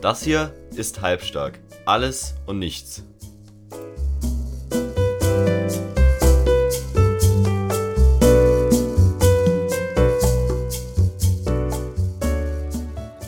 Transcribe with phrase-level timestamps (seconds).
[0.00, 1.60] Das hier ist Halbstark.
[1.84, 3.04] Alles und nichts.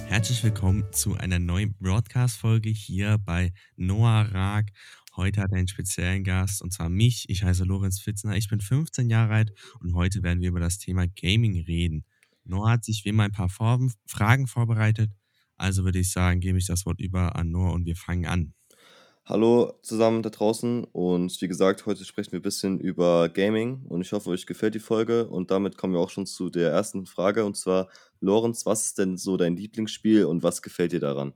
[0.07, 4.71] Herzlich willkommen zu einer neuen Broadcast-Folge hier bei Noah Raag.
[5.15, 7.27] Heute hat er einen speziellen Gast und zwar mich.
[7.29, 8.35] Ich heiße Lorenz Fitzner.
[8.37, 12.07] Ich bin 15 Jahre alt und heute werden wir über das Thema Gaming reden.
[12.45, 15.11] Noah hat sich wie immer ein paar Fragen vorbereitet.
[15.63, 18.53] Also würde ich sagen, gebe ich das Wort über an Noah und wir fangen an.
[19.25, 24.01] Hallo zusammen da draußen und wie gesagt, heute sprechen wir ein bisschen über Gaming und
[24.01, 27.07] ich hoffe, euch gefällt die Folge und damit kommen wir auch schon zu der ersten
[27.07, 27.89] Frage und zwar,
[28.19, 31.33] Lorenz, was ist denn so dein Lieblingsspiel und was gefällt dir daran?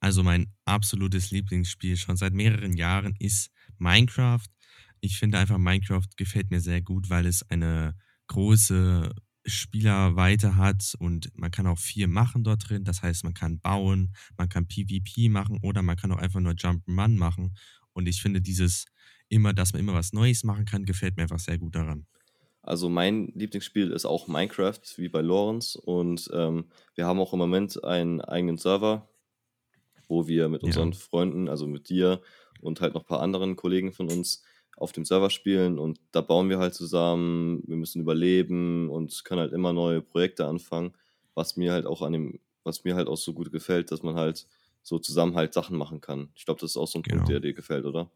[0.00, 4.46] Also mein absolutes Lieblingsspiel schon seit mehreren Jahren ist Minecraft.
[5.02, 7.96] Ich finde einfach, Minecraft gefällt mir sehr gut, weil es eine
[8.28, 9.12] große
[9.46, 12.84] Spielerweite hat und man kann auch viel machen dort drin.
[12.84, 16.52] Das heißt, man kann bauen, man kann PvP machen oder man kann auch einfach nur
[16.52, 17.56] Jump'n'Run machen.
[17.92, 18.86] Und ich finde dieses
[19.28, 22.06] immer, dass man immer was Neues machen kann, gefällt mir einfach sehr gut daran.
[22.62, 25.76] Also mein Lieblingsspiel ist auch Minecraft, wie bei Lorenz.
[25.76, 29.08] Und ähm, wir haben auch im Moment einen eigenen Server,
[30.08, 30.98] wo wir mit unseren ja.
[30.98, 32.20] Freunden, also mit dir
[32.60, 34.42] und halt noch ein paar anderen Kollegen von uns
[34.76, 39.40] auf dem Server spielen und da bauen wir halt zusammen, wir müssen überleben und können
[39.40, 40.94] halt immer neue Projekte anfangen,
[41.34, 44.16] was mir halt auch an dem, was mir halt auch so gut gefällt, dass man
[44.16, 44.46] halt
[44.82, 46.30] so zusammen halt Sachen machen kann.
[46.34, 47.18] Ich glaube, das ist auch so ein genau.
[47.18, 48.10] Punkt, der dir gefällt, oder?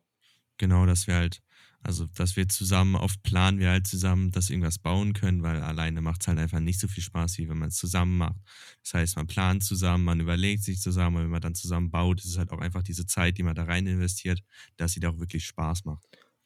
[0.58, 1.42] Genau, dass wir halt,
[1.82, 5.60] also dass wir zusammen, oft planen wir halt zusammen, dass wir irgendwas bauen können, weil
[5.60, 8.40] alleine macht es halt einfach nicht so viel Spaß, wie wenn man es zusammen macht.
[8.82, 12.20] Das heißt, man plant zusammen, man überlegt sich zusammen und wenn man dann zusammen baut,
[12.20, 14.40] ist es halt auch einfach diese Zeit, die man da rein investiert,
[14.76, 16.04] dass sie da auch wirklich Spaß macht.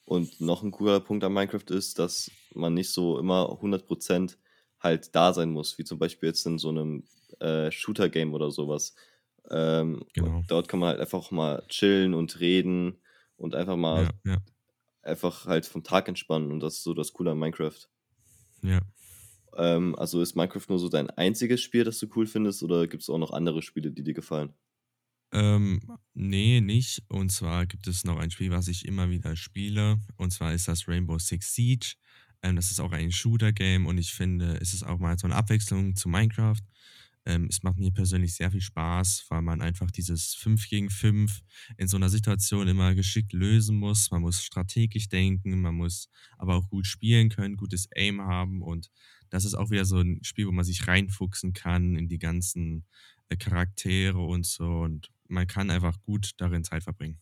[0.08, 4.38] Und noch ein cooler Punkt an Minecraft ist, dass man nicht so immer 100%
[4.80, 7.04] halt da sein muss, wie zum Beispiel jetzt in so einem
[7.40, 8.94] äh, Shooter-Game oder sowas.
[9.50, 10.42] Ähm, genau.
[10.48, 12.96] Dort kann man halt einfach mal chillen und reden
[13.36, 14.38] und einfach mal ja, ja.
[15.02, 17.86] einfach halt vom Tag entspannen und das ist so das Coole an Minecraft.
[18.62, 18.80] Ja.
[19.58, 23.02] Ähm, also ist Minecraft nur so dein einziges Spiel, das du cool findest oder gibt
[23.02, 24.54] es auch noch andere Spiele, die dir gefallen?
[25.32, 25.80] Ähm,
[26.14, 27.02] ne, nicht.
[27.08, 30.00] Und zwar gibt es noch ein Spiel, was ich immer wieder spiele.
[30.16, 31.94] Und zwar ist das Rainbow Six Siege.
[32.42, 35.34] Ähm, das ist auch ein Shooter-Game und ich finde, es ist auch mal so eine
[35.34, 36.60] Abwechslung zu Minecraft.
[37.26, 41.40] Ähm, es macht mir persönlich sehr viel Spaß, weil man einfach dieses 5 gegen 5
[41.76, 44.10] in so einer Situation immer geschickt lösen muss.
[44.10, 48.90] Man muss strategisch denken, man muss aber auch gut spielen können, gutes Aim haben und
[49.30, 52.86] das ist auch wieder so ein Spiel, wo man sich reinfuchsen kann in die ganzen
[53.28, 57.20] äh, Charaktere und so und man kann einfach gut darin Zeit verbringen.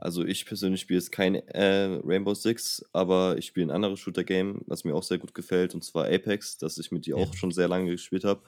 [0.00, 4.62] Also ich persönlich spiele jetzt kein äh, Rainbow Six, aber ich spiele ein anderes Shooter-Game,
[4.66, 7.22] was mir auch sehr gut gefällt, und zwar Apex, das ich mit dir ja.
[7.22, 8.40] auch schon sehr lange gespielt habe.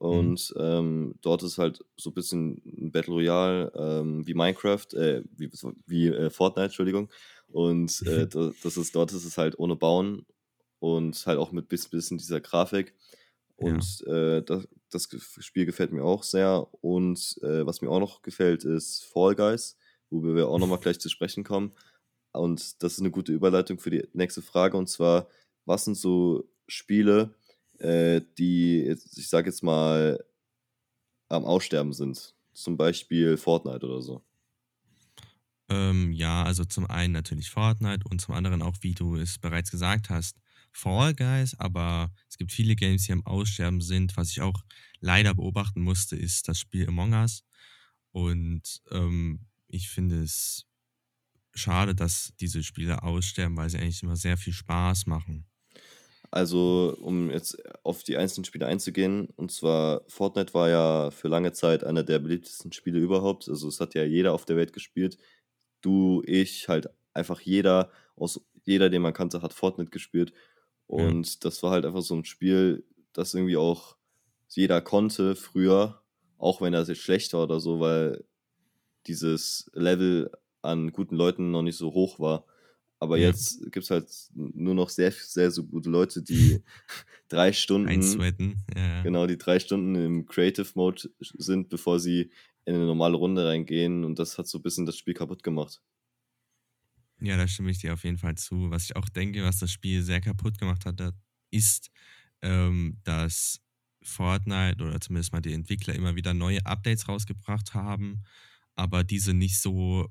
[0.00, 0.06] Mhm.
[0.06, 0.62] Und mhm.
[0.62, 5.50] ähm, dort ist halt so ein bisschen ein Battle Royale ähm, wie Minecraft, äh, wie,
[5.86, 7.10] wie äh, Fortnite, Entschuldigung.
[7.48, 8.26] Und äh,
[8.62, 10.24] das ist, dort ist es halt ohne Bauen
[10.78, 12.94] und halt auch mit bisschen, bisschen dieser Grafik.
[13.62, 14.38] Und ja.
[14.38, 15.08] äh, das, das
[15.40, 16.66] Spiel gefällt mir auch sehr.
[16.82, 19.76] Und äh, was mir auch noch gefällt, ist Fall Guys,
[20.10, 21.72] wo wir auch nochmal gleich zu sprechen kommen.
[22.32, 24.76] Und das ist eine gute Überleitung für die nächste Frage.
[24.76, 25.28] Und zwar,
[25.64, 27.34] was sind so Spiele,
[27.78, 30.24] äh, die, ich sage jetzt mal,
[31.28, 32.34] am Aussterben sind?
[32.54, 34.22] Zum Beispiel Fortnite oder so.
[35.68, 39.70] Ähm, ja, also zum einen natürlich Fortnite und zum anderen auch, wie du es bereits
[39.70, 40.36] gesagt hast,
[40.72, 44.16] Fall Guys, aber es gibt viele Games, die am Aussterben sind.
[44.16, 44.64] Was ich auch
[45.00, 47.44] leider beobachten musste, ist das Spiel Among Us.
[48.10, 50.66] Und ähm, ich finde es
[51.54, 55.46] schade, dass diese Spiele aussterben, weil sie eigentlich immer sehr viel Spaß machen.
[56.30, 61.52] Also, um jetzt auf die einzelnen Spiele einzugehen, und zwar Fortnite war ja für lange
[61.52, 63.50] Zeit einer der beliebtesten Spiele überhaupt.
[63.50, 65.18] Also, es hat ja jeder auf der Welt gespielt.
[65.82, 70.32] Du, ich, halt einfach jeder, aus jeder, den man kannte, hat Fortnite gespielt.
[70.86, 71.36] Und ja.
[71.40, 73.96] das war halt einfach so ein Spiel, das irgendwie auch
[74.48, 76.02] jeder konnte früher,
[76.38, 78.24] auch wenn er sehr schlecht war oder so, weil
[79.06, 80.30] dieses Level
[80.60, 82.44] an guten Leuten noch nicht so hoch war.
[82.98, 83.28] Aber ja.
[83.28, 86.62] jetzt gibt es halt nur noch sehr, sehr so gute Leute, die
[87.28, 87.88] drei Stunden.
[87.88, 89.02] Einsweaten, ja.
[89.02, 92.30] Genau, die drei Stunden im Creative Mode sind, bevor sie
[92.64, 94.04] in eine normale Runde reingehen.
[94.04, 95.82] Und das hat so ein bisschen das Spiel kaputt gemacht.
[97.22, 98.70] Ja, da stimme ich dir auf jeden Fall zu.
[98.70, 101.00] Was ich auch denke, was das Spiel sehr kaputt gemacht hat,
[101.50, 101.90] ist,
[102.42, 103.60] ähm, dass
[104.02, 108.24] Fortnite oder zumindest mal die Entwickler immer wieder neue Updates rausgebracht haben,
[108.74, 110.08] aber diese nicht so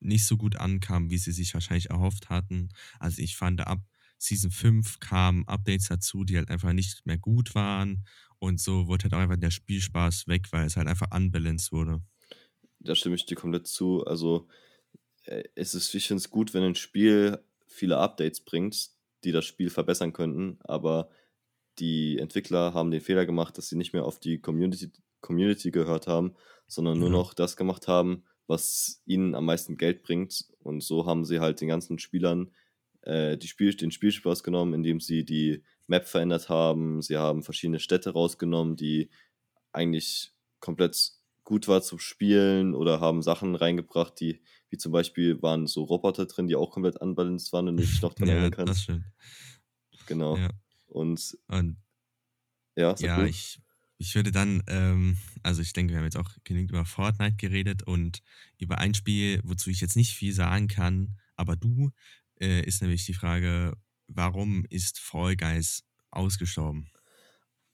[0.00, 2.68] nicht so gut ankamen, wie sie sich wahrscheinlich erhofft hatten.
[2.98, 3.80] Also ich fand ab
[4.18, 8.04] Season 5 kamen Updates dazu, die halt einfach nicht mehr gut waren.
[8.38, 12.02] Und so wurde halt auch einfach der Spielspaß weg, weil es halt einfach unbalanced wurde.
[12.80, 14.04] Da stimme ich dir komplett zu.
[14.04, 14.48] Also,
[15.54, 18.90] es ist, ich finde es gut, wenn ein Spiel viele Updates bringt,
[19.24, 21.08] die das Spiel verbessern könnten, aber
[21.78, 24.90] die Entwickler haben den Fehler gemacht, dass sie nicht mehr auf die Community,
[25.20, 26.34] Community gehört haben,
[26.66, 27.12] sondern nur Ja.
[27.12, 30.46] noch das gemacht haben, was ihnen am meisten Geld bringt.
[30.60, 32.52] Und so haben sie halt den ganzen Spielern
[33.02, 37.02] äh, die Spiel, den Spielspaß genommen, indem sie die Map verändert haben.
[37.02, 39.10] Sie haben verschiedene Städte rausgenommen, die
[39.72, 41.13] eigentlich komplett
[41.44, 46.26] gut war zum Spielen oder haben Sachen reingebracht, die, wie zum Beispiel waren so Roboter
[46.26, 48.82] drin, die auch komplett unbalanced waren, wenn du dich noch dran Ja, erinnern das kannst.
[48.82, 49.04] stimmt.
[50.06, 50.36] Genau.
[50.36, 50.50] Ja.
[50.86, 51.76] Und Und
[52.76, 53.28] ja, ja, du.
[53.28, 53.60] ich,
[53.98, 57.82] ich würde dann, ähm, also ich denke, wir haben jetzt auch genügend über Fortnite geredet
[57.82, 58.22] und
[58.58, 61.90] über ein Spiel, wozu ich jetzt nicht viel sagen kann, aber du,
[62.40, 63.76] äh, ist nämlich die Frage,
[64.08, 66.90] warum ist Fall Guys ausgestorben?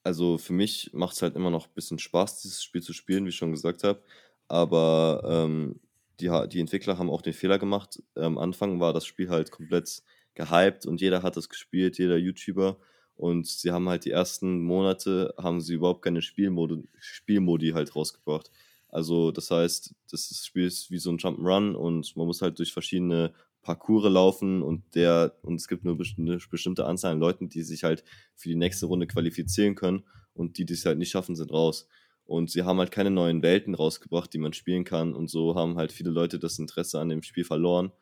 [0.03, 3.25] Also für mich macht es halt immer noch ein bisschen Spaß, dieses Spiel zu spielen,
[3.25, 4.03] wie ich schon gesagt habe.
[4.49, 5.81] Aber ähm,
[6.21, 8.03] die, die Entwickler haben auch den Fehler gemacht.
[8.15, 10.03] Am Anfang war das Spiel halt komplett
[10.35, 12.79] gehypt und jeder hat es gespielt, jeder YouTuber.
[13.17, 18.51] Und sie haben halt die ersten Monate, haben sie überhaupt keine Spielmodi, Spielmodi halt rausgebracht.
[18.89, 22.73] Also das heißt, das Spiel ist wie so ein Jump'n'Run und man muss halt durch
[22.73, 27.63] verschiedene Parcours laufen und der und es gibt nur eine bestimmte Anzahl an Leuten, die
[27.63, 28.05] sich halt
[28.35, 31.87] für die nächste Runde qualifizieren können und die, die es halt nicht schaffen, sind raus.
[32.25, 35.77] Und sie haben halt keine neuen Welten rausgebracht, die man spielen kann und so haben
[35.77, 37.93] halt viele Leute das Interesse an dem Spiel verloren.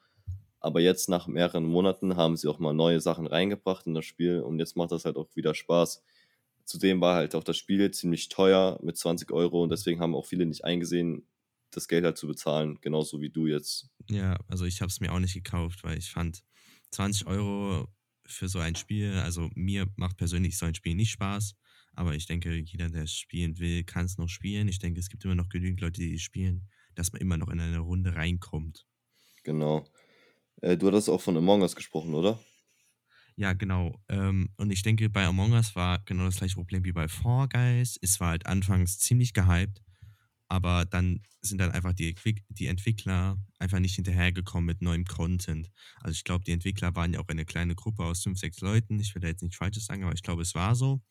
[0.61, 4.41] Aber jetzt nach mehreren Monaten haben sie auch mal neue Sachen reingebracht in das Spiel
[4.41, 6.03] und jetzt macht das halt auch wieder Spaß.
[6.65, 10.27] Zudem war halt auch das Spiel ziemlich teuer mit 20 Euro und deswegen haben auch
[10.27, 11.27] viele nicht eingesehen,
[11.79, 13.89] das Geld halt zu bezahlen, genauso wie du jetzt.
[14.11, 16.43] Ja, also ich habe es mir auch nicht gekauft, weil ich fand
[16.91, 17.89] 20 Euro
[18.27, 21.55] für so ein Spiel, also mir macht persönlich so ein Spiel nicht Spaß,
[21.95, 24.69] aber ich denke, jeder, der es spielen will, kann es noch spielen.
[24.69, 27.49] Ich denke, es gibt immer noch genügend Leute, die es spielen, dass man immer noch
[27.49, 28.87] in eine Runde reinkommt.
[29.43, 29.85] Genau.
[30.61, 32.39] Äh, du hattest auch von Among Us gesprochen, oder?
[33.37, 34.01] Ja, genau.
[34.09, 37.49] Ähm, und ich denke, bei Among Us war genau das gleiche Problem wie bei Fall
[37.49, 37.99] Guys.
[38.03, 39.81] Es war halt anfangs ziemlich gehypt,
[40.49, 42.15] aber dann sind dann einfach die,
[42.49, 45.71] die Entwickler einfach nicht hinterhergekommen mit neuem Content.
[46.01, 48.99] Also ich glaube, die Entwickler waren ja auch eine kleine Gruppe aus fünf, sechs Leuten.
[48.99, 51.03] Ich will da jetzt nichts Falsches sagen, aber ich glaube, es war so.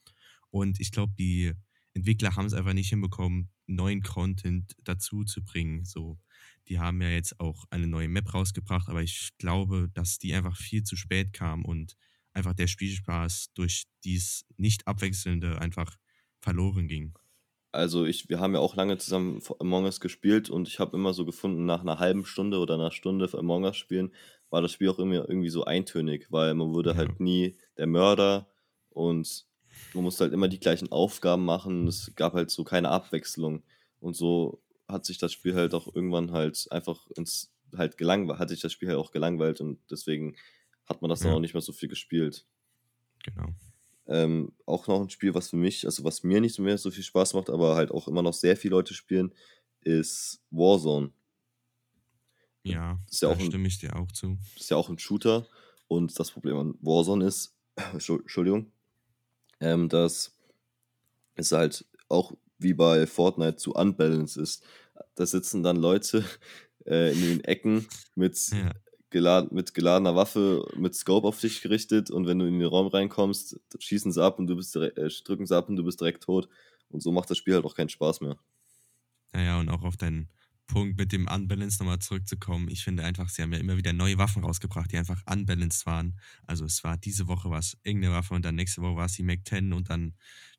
[0.50, 1.54] Und ich glaube, die
[1.94, 5.86] Entwickler haben es einfach nicht hinbekommen, neuen Content dazu zu bringen.
[5.86, 6.20] So,
[6.68, 10.58] die haben ja jetzt auch eine neue Map rausgebracht, aber ich glaube, dass die einfach
[10.58, 11.96] viel zu spät kam und
[12.34, 15.98] einfach der Spielspaß durch dies nicht abwechselnde einfach
[16.40, 17.14] verloren ging.
[17.72, 21.14] Also ich, wir haben ja auch lange zusammen Among Us gespielt und ich habe immer
[21.14, 24.14] so gefunden, nach einer halben Stunde oder einer Stunde Among Us spielen,
[24.50, 26.96] war das Spiel auch irgendwie, irgendwie so eintönig, weil man wurde Ja.
[26.96, 28.48] halt nie der Mörder
[28.90, 29.46] und
[29.94, 31.88] man musste halt immer die gleichen Aufgaben machen.
[31.88, 33.64] Es gab halt so keine Abwechslung.
[34.00, 38.50] Und so hat sich das Spiel halt auch irgendwann halt einfach ins halt gelangweilt, hat
[38.50, 40.36] sich das Spiel halt auch gelangweilt und deswegen
[40.88, 41.36] hat man das dann Ja.
[41.36, 42.46] auch nicht mehr so viel gespielt.
[43.24, 43.50] Genau.
[44.08, 47.04] Ähm, auch noch ein Spiel, was für mich, also was mir nicht mehr so viel
[47.04, 49.34] Spaß macht, aber halt auch immer noch sehr viele Leute spielen,
[49.82, 51.12] ist Warzone.
[52.64, 54.38] Ja, Ist ja da auch ein- stimme ich dir auch zu.
[54.56, 55.48] Ist ja auch ein Shooter
[55.88, 57.56] und das Problem an Warzone ist,
[57.94, 58.72] Entschu- Entschuldigung,
[59.60, 60.34] ähm, dass
[61.36, 64.64] es halt auch wie bei Fortnite zu unbalanced ist.
[65.16, 66.26] Da sitzen dann Leute
[66.86, 68.74] äh, in den Ecken mit, Ja.
[69.10, 72.88] Gelad mit geladener Waffe, mit Scope auf dich gerichtet und wenn du in den Raum
[72.88, 76.00] reinkommst, schießen sie ab und du bist direkt, äh, drücken sie ab und du bist
[76.02, 76.50] direkt tot.
[76.90, 78.38] Und so macht das Spiel halt auch keinen Spaß mehr.
[79.34, 80.30] Naja, und auch auf deinen
[80.68, 82.68] Punkt mit dem Unbalanced nochmal zurückzukommen.
[82.70, 86.20] Ich finde einfach, sie haben ja immer wieder neue Waffen rausgebracht, die einfach unbalanced waren.
[86.46, 89.24] Also es war diese Woche was irgendeine Waffe und dann nächste Woche war es die
[89.24, 90.16] Mac 10 und dann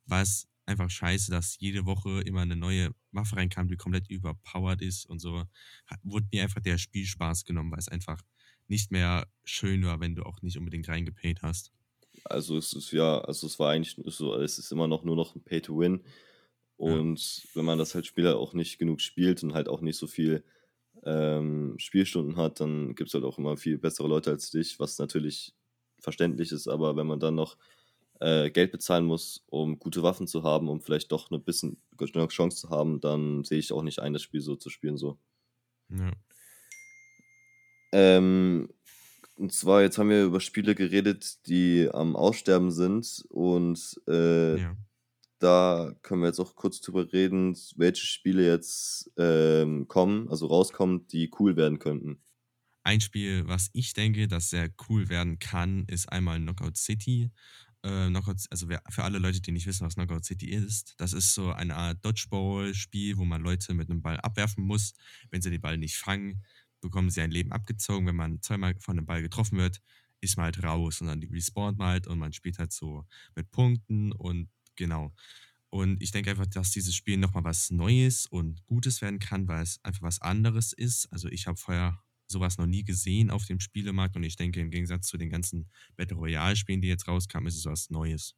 [0.06, 4.82] war es einfach scheiße, dass jede Woche immer eine neue Waffe reinkam, die komplett überpowered
[4.82, 5.44] ist und so.
[5.86, 8.22] Hat- Wurde mir einfach der Spielspaß genommen, weil es einfach
[8.68, 11.72] nicht mehr schön war, wenn du auch nicht unbedingt reingepayt hast.
[12.24, 15.34] Also es ist ja, also es war eigentlich so, es ist immer noch nur noch
[15.34, 16.04] ein Pay to Win.
[16.76, 20.06] Und wenn man das halt Spieler auch nicht genug spielt und halt auch nicht so
[20.06, 20.44] viel
[21.04, 24.98] ähm, Spielstunden hat, dann gibt es halt auch immer viel bessere Leute als dich, was
[24.98, 25.54] natürlich
[26.00, 27.56] verständlich ist, aber wenn man dann noch
[28.20, 32.28] äh, Geld bezahlen muss, um gute Waffen zu haben, um vielleicht doch eine bisschen eine
[32.28, 35.18] Chance zu haben, dann sehe ich auch nicht ein, das Spiel so zu spielen so.
[35.90, 36.12] Ja.
[37.92, 38.68] Ähm,
[39.36, 43.24] und zwar, jetzt haben wir über Spiele geredet, die am Aussterben sind.
[43.28, 44.76] Und äh, ja.
[45.38, 51.06] da können wir jetzt auch kurz drüber reden, welche Spiele jetzt ähm, kommen, also rauskommen,
[51.06, 52.20] die cool werden könnten.
[52.82, 57.30] ein Spiel, was ich denke, das sehr cool werden kann, ist einmal Knockout City.
[57.82, 61.12] Äh, Knockout, also wer, für alle Leute, die nicht wissen, was Knockout City ist, das
[61.12, 64.94] ist so eine Art Dodgeball-Spiel, wo man Leute mit einem Ball abwerfen muss.
[65.30, 66.42] Wenn sie den Ball nicht fangen,
[66.80, 68.06] bekommen sie ein Leben abgezogen.
[68.06, 69.80] Wenn man zweimal von dem Ball getroffen wird,
[70.20, 73.04] ist man halt raus und dann respawnt man halt und man spielt halt so
[73.34, 75.12] mit Punkten und genau.
[75.70, 79.62] Und ich denke einfach, dass dieses Spiel nochmal was Neues und Gutes werden kann, weil
[79.62, 81.06] es einfach was anderes ist.
[81.12, 84.70] Also ich habe vorher sowas noch nie gesehen auf dem Spielemarkt und ich denke, im
[84.70, 88.34] Gegensatz zu den ganzen Battle Royale-Spielen, die jetzt rauskamen, ist es was Neues.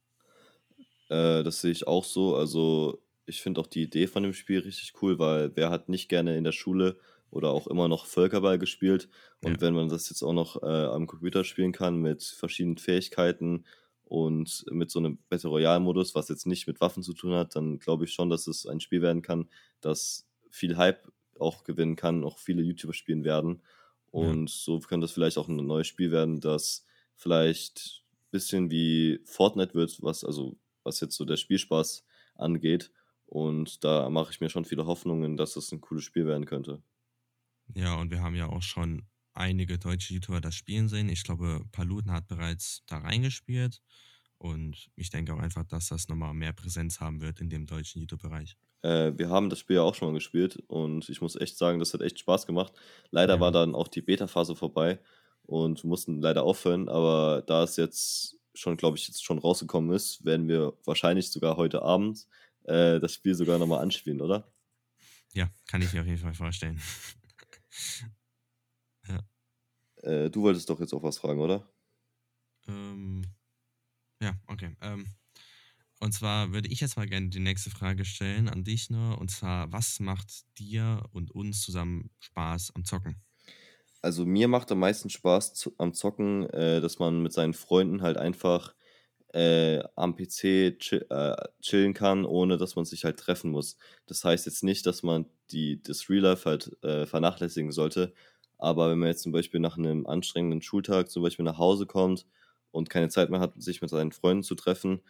[1.09, 2.35] Äh, das sehe ich auch so.
[2.35, 6.09] Also ich finde auch die Idee von dem Spiel richtig cool, weil wer hat nicht
[6.09, 6.99] gerne in der Schule
[7.31, 9.09] oder auch immer noch Völkerball gespielt.
[9.43, 9.61] Und ja.
[9.61, 13.65] wenn man das jetzt auch noch äh, am Computer spielen kann mit verschiedenen Fähigkeiten
[14.03, 17.79] und mit so einem Battle Royale-Modus, was jetzt nicht mit Waffen zu tun hat, dann
[17.79, 22.23] glaube ich schon, dass es ein Spiel werden kann, das viel Hype auch gewinnen kann,
[22.23, 23.63] auch viele YouTuber spielen werden.
[24.11, 24.55] Und ja.
[24.55, 26.85] so könnte das vielleicht auch ein neues Spiel werden, das
[27.15, 32.03] vielleicht ein bisschen wie Fortnite wird, was also was jetzt so der Spielspaß
[32.35, 32.91] angeht.
[33.25, 36.81] Und da mache ich mir schon viele Hoffnungen, dass das ein cooles Spiel werden könnte.
[37.75, 41.09] Ja, und wir haben ja auch schon einige deutsche YouTuber das spielen sehen.
[41.09, 43.81] Ich glaube, Paluten hat bereits da reingespielt.
[44.37, 48.01] Und ich denke auch einfach, dass das nochmal mehr Präsenz haben wird in dem deutschen
[48.01, 48.57] YouTube-Bereich.
[48.81, 51.77] Äh, wir haben das Spiel ja auch schon mal gespielt und ich muss echt sagen,
[51.77, 52.73] das hat echt Spaß gemacht.
[53.11, 53.39] Leider ja.
[53.39, 54.99] war dann auch die Beta-Phase vorbei
[55.43, 60.25] und mussten leider aufhören, aber da es jetzt schon, glaube ich, jetzt schon rausgekommen ist,
[60.25, 62.27] werden wir wahrscheinlich sogar heute Abend
[62.63, 64.51] äh, das Spiel sogar nochmal anspielen, oder?
[65.33, 66.81] Ja, kann ich mir auf jeden Fall vorstellen.
[69.07, 69.19] ja.
[70.03, 71.67] Äh, du wolltest doch jetzt auch was fragen, oder?
[72.67, 73.23] Ähm,
[74.21, 74.75] ja, okay.
[74.81, 75.07] Ähm,
[75.99, 79.19] und zwar würde ich jetzt mal gerne die nächste Frage stellen an dich nur.
[79.19, 83.23] Und zwar, was macht dir und uns zusammen Spaß am Zocken?
[84.01, 88.01] Also mir macht am meisten Spaß zu, am Zocken, äh, dass man mit seinen Freunden
[88.01, 88.73] halt einfach
[89.33, 93.77] äh, am PC chill, äh, chillen kann, ohne dass man sich halt treffen muss.
[94.07, 98.13] Das heißt jetzt nicht, dass man die, das Real Life halt äh, vernachlässigen sollte,
[98.57, 102.27] aber wenn man jetzt zum Beispiel nach einem anstrengenden Schultag zum Beispiel nach Hause kommt
[102.71, 105.01] und keine Zeit mehr hat, sich mit seinen Freunden zu treffen,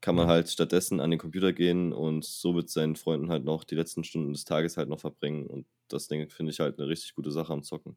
[0.00, 3.64] kann man halt stattdessen an den Computer gehen und so mit seinen Freunden halt noch
[3.64, 5.46] die letzten Stunden des Tages halt noch verbringen.
[5.46, 7.96] Und das Ding finde ich halt eine richtig gute Sache am Zocken.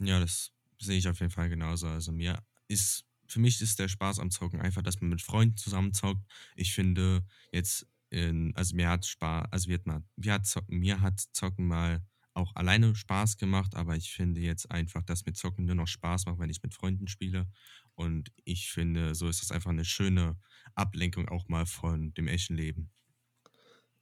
[0.00, 1.86] Ja, das sehe ich auf jeden Fall genauso.
[1.86, 2.38] Also mir
[2.68, 6.22] ist für mich ist der Spaß am Zocken einfach, dass man mit Freunden zusammen zockt.
[6.54, 11.00] Ich finde jetzt, in, also mir hat Spaß, also hat, mal, mir, hat Zocken, mir
[11.00, 15.64] hat Zocken mal auch alleine Spaß gemacht, aber ich finde jetzt einfach, dass mir Zocken
[15.64, 17.48] nur noch Spaß macht, wenn ich mit Freunden spiele.
[17.96, 20.38] Und ich finde, so ist das einfach eine schöne
[20.76, 22.92] Ablenkung auch mal von dem echten Leben.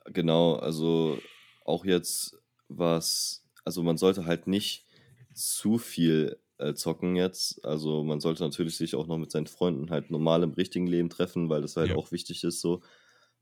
[0.04, 1.18] Genau, also
[1.64, 2.36] auch jetzt
[2.68, 4.84] was, also man sollte halt nicht
[5.32, 7.64] zu viel äh, zocken jetzt.
[7.64, 11.11] Also man sollte natürlich sich auch noch mit seinen Freunden halt normal im richtigen Leben
[11.11, 11.97] treffen, weil das halt ja.
[11.97, 12.82] auch wichtig ist so.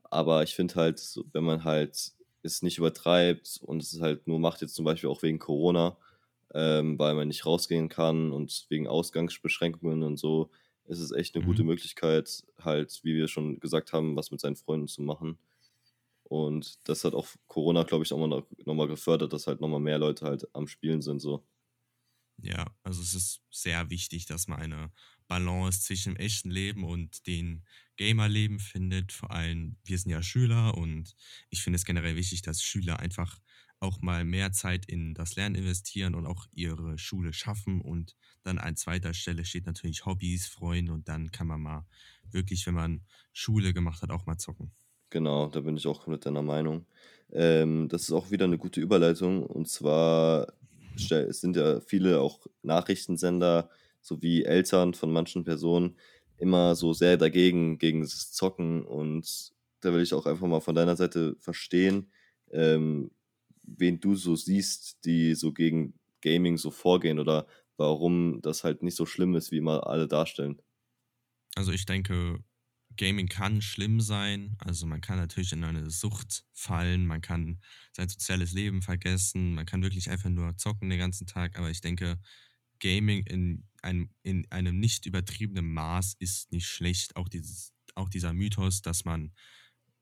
[0.05, 1.01] Aber ich finde halt,
[1.33, 2.13] wenn man halt
[2.43, 5.97] es nicht übertreibt und es halt nur macht, jetzt zum Beispiel auch wegen Corona,
[6.55, 10.51] ähm, weil man nicht rausgehen kann und wegen Ausgangsbeschränkungen und so,
[10.87, 11.49] ist es echt eine mhm.
[11.49, 15.39] gute Möglichkeit, halt, wie wir schon gesagt haben, was mit seinen Freunden zu machen.
[16.25, 19.99] Und das hat auch Corona, glaube ich, auch nochmal noch gefördert, dass halt nochmal mehr
[19.99, 21.43] Leute halt am Spielen sind, so.
[22.43, 24.91] Ja, also es ist sehr wichtig, dass man eine
[25.29, 27.63] Balance zwischen dem echten Leben und dem
[27.97, 29.13] Gamerleben findet.
[29.13, 31.15] Vor allem, wir sind ja Schüler und
[31.51, 33.39] ich finde es generell wichtig, dass Schüler einfach
[33.79, 37.81] auch mal mehr Zeit in das Lernen investieren und auch ihre Schule schaffen.
[37.81, 41.87] Und dann an zweiter Stelle steht natürlich Hobbys, Freunde und dann kann man mal
[42.31, 43.01] wirklich, wenn man
[43.33, 44.73] Schule gemacht hat, auch mal zocken.
[45.09, 46.87] Genau, da bin ich auch komplett deiner Meinung.
[47.33, 49.45] Ähm, das ist auch wieder eine gute Überleitung.
[49.45, 50.53] Und zwar
[50.95, 53.71] es sind ja viele auch Nachrichtensender
[54.01, 55.97] sowie Eltern von manchen Personen
[56.39, 58.85] immer so sehr dagegen, gegen das Zocken.
[58.85, 62.11] Und da will ich auch einfach mal von deiner Seite verstehen,
[62.51, 63.11] ähm,
[63.63, 68.97] wen du so siehst, die so gegen Gaming so vorgehen oder warum das halt nicht
[68.97, 70.61] so schlimm ist, wie immer alle darstellen.
[71.55, 72.43] Also ich denke,
[73.01, 74.57] Gaming kann schlimm sein.
[74.59, 77.59] Also man kann natürlich in eine Sucht fallen, man kann
[77.97, 81.57] sein soziales Leben vergessen, man kann wirklich einfach nur zocken den ganzen Tag.
[81.57, 82.21] Aber ich denke,
[82.79, 87.17] Gaming in einem, in einem nicht übertriebenen Maß ist nicht schlecht.
[87.17, 89.33] Auch, dieses, auch dieser Mythos, dass man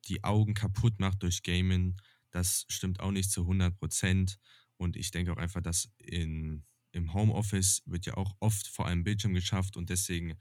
[0.06, 2.00] die Augen kaputt macht durch Gaming,
[2.32, 4.40] das stimmt auch nicht zu 100 Prozent.
[4.76, 9.04] Und ich denke auch einfach, dass in, im Homeoffice wird ja auch oft vor einem
[9.04, 10.34] Bildschirm geschafft und deswegen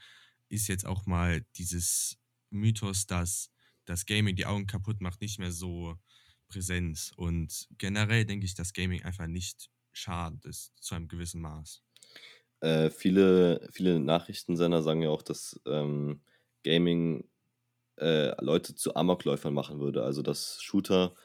[0.50, 2.18] ist jetzt auch mal dieses
[2.50, 3.52] Mythos, dass
[3.86, 5.96] das Gaming die Augen kaputt macht, nicht mehr so
[6.48, 7.12] präsent.
[7.18, 11.84] Und generell denke ich, dass Gaming einfach nicht schadet ist, zu einem gewissen Maß.
[12.62, 16.22] Äh, viele, viele Nachrichtensender sagen ja auch, dass ähm,
[16.64, 17.30] Gaming
[18.00, 20.04] äh, Leute zu Amokläufern machen würde.
[20.04, 21.16] Also dass Shooter,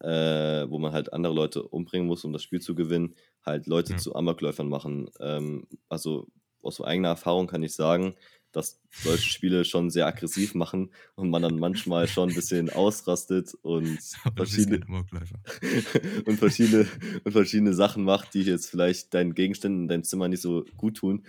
[0.00, 3.94] äh, wo man halt andere Leute umbringen muss, um das Spiel zu gewinnen, halt Leute
[3.94, 3.96] Ja.
[3.96, 5.10] zu Amokläufern machen.
[5.20, 6.28] Ähm, also
[6.62, 8.16] aus eigener Erfahrung kann ich sagen,
[8.52, 13.54] dass solche Spiele schon sehr aggressiv machen und man dann manchmal schon ein bisschen ausrastet
[13.62, 13.98] und
[14.36, 14.80] verschiedene,
[16.26, 16.86] und verschiedene
[17.24, 20.98] und verschiedene Sachen macht, die jetzt vielleicht deinen Gegenständen in deinem Zimmer nicht so gut
[20.98, 21.24] tun.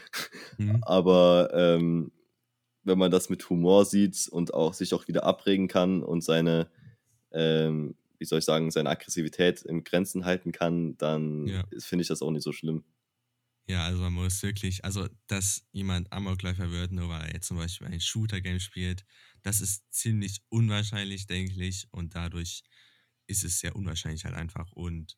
[0.58, 0.84] Mhm.
[0.84, 2.12] Aber ähm,
[2.84, 6.68] wenn man das mit Humor sieht und auch sich auch wieder abregen kann und seine,
[7.32, 11.64] ähm, wie soll ich sagen, seine Aggressivität in Grenzen halten kann, dann Ja.
[11.80, 12.84] finde ich das auch nicht so schlimm.
[13.68, 17.58] Ja, also man muss wirklich, also dass jemand Amokläufer wird, nur weil er jetzt zum
[17.58, 19.06] Beispiel ein Shooter-Game spielt,
[19.42, 21.88] das ist ziemlich unwahrscheinlich, denke ich.
[21.92, 22.64] Und dadurch
[23.28, 24.72] ist es sehr unwahrscheinlich halt einfach.
[24.74, 25.18] Und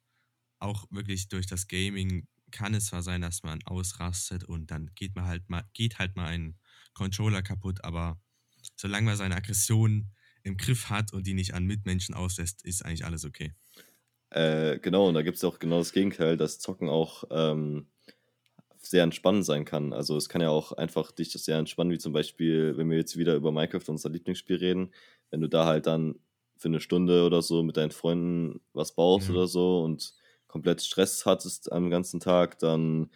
[0.59, 5.15] auch wirklich durch das Gaming kann es zwar sein, dass man ausrastet und dann geht
[5.15, 6.59] man halt mal, geht halt mal ein
[6.93, 8.21] Controller kaputt, aber
[8.77, 13.05] solange man seine Aggression im Griff hat und die nicht an Mitmenschen auslässt, ist eigentlich
[13.05, 13.53] alles okay.
[14.31, 17.87] Äh, genau, und da gibt es auch genau das Gegenteil, dass Zocken auch ähm,
[18.85, 19.93] sehr entspannend sein kann.
[19.93, 22.97] Also es kann ja auch einfach dich das sehr entspannen, wie zum Beispiel, wenn wir
[22.97, 24.93] jetzt wieder über Minecraft, unser Lieblingsspiel, reden,
[25.31, 26.19] wenn du da halt dann
[26.57, 29.31] für eine Stunde oder so mit deinen Freunden was baust Ja.
[29.31, 30.13] oder so und
[30.47, 33.09] komplett Stress hattest am ganzen Tag, dann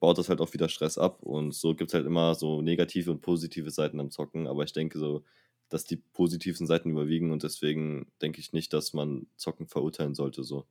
[0.00, 1.22] baut das halt auch wieder Stress ab.
[1.22, 4.46] Und so gibt es halt immer so negative und positive Seiten am Zocken.
[4.46, 5.24] Aber ich denke so,
[5.68, 10.42] dass die positiven Seiten überwiegen und deswegen denke ich nicht, dass man Zocken verurteilen sollte
[10.44, 10.66] so.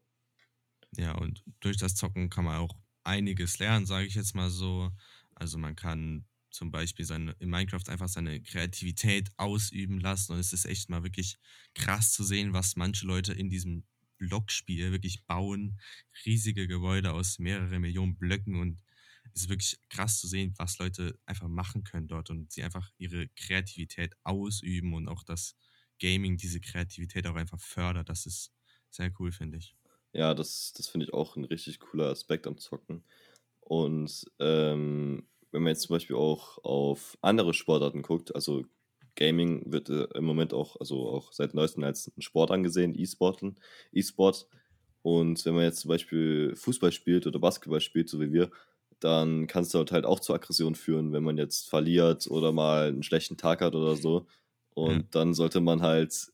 [0.98, 4.92] Ja, und durch das Zocken kann man auch einiges lernen, sage ich jetzt mal so.
[5.36, 10.54] Also man kann zum Beispiel seine, in Minecraft einfach seine Kreativität ausüben lassen und es
[10.54, 11.38] ist echt mal wirklich
[11.74, 13.86] krass zu sehen, was manche Leute in diesem
[14.18, 15.80] Blockspiel wirklich bauen.
[16.26, 18.84] Riesige Gebäude aus mehreren Millionen Blöcken und
[19.34, 22.92] es ist wirklich krass zu sehen, was Leute einfach machen können dort und sie einfach
[22.98, 25.56] ihre Kreativität ausüben und auch das
[26.00, 28.10] Gaming diese Kreativität auch einfach fördert.
[28.10, 28.52] Das ist
[28.90, 29.76] sehr cool, finde ich.
[30.14, 33.04] Ja, das, das finde ich auch ein richtig cooler Aspekt am Zocken.
[33.62, 38.66] Und ähm, wenn man jetzt zum Beispiel auch auf andere Sportarten guckt, also
[39.16, 43.58] Gaming wird äh, im Moment auch, also auch seit neuestem als ein Sport angesehen, E-Sporten,
[43.94, 44.48] E-Sport.
[45.02, 48.52] Und wenn man jetzt zum Beispiel Fußball spielt oder Basketball spielt, so wie wir,
[49.00, 52.90] dann kann es dort halt auch zu Aggression führen, wenn man jetzt verliert oder mal
[52.90, 54.28] einen schlechten Tag hat oder so.
[54.72, 55.04] Und Ja.
[55.16, 56.32] dann sollte man halt